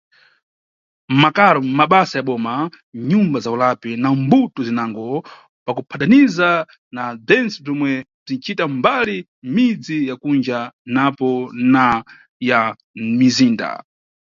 [1.11, 2.53] Mʼmakaro, mʼmabasa ya boma,
[2.95, 5.05] nʼnyumba za ulapi na mbuto zinango,
[5.65, 6.49] pakuphataniza
[6.95, 7.91] na bzentse bzomwe
[8.23, 10.59] bzinʼcita mbali mʼmidzi ya kunja
[10.95, 11.27] napo
[11.73, 11.83] na
[12.49, 12.59] ya
[12.99, 13.69] mʼmizinda.